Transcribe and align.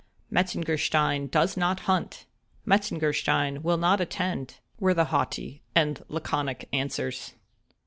—"Metzengerstein 0.31 1.27
does 1.29 1.55
not 1.55 1.81
hunt;" 1.81 2.25
"Metzengerstein 2.65 3.61
will 3.61 3.77
not 3.77 4.01
attend," 4.01 4.55
were 4.79 4.95
the 4.95 5.05
haughty 5.13 5.61
and 5.75 6.03
laconic 6.09 6.67
answers. 6.73 7.33